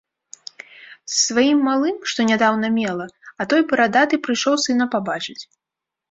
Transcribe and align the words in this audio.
З 0.61 1.13
сваім 1.25 1.59
малым, 1.67 1.97
што 2.13 2.19
нядаўна 2.31 2.67
мела, 2.77 3.05
а 3.45 3.47
той 3.51 3.61
барадаты 3.73 4.15
прыйшоў 4.29 4.55
сына 4.65 4.85
пабачыць. 4.97 5.37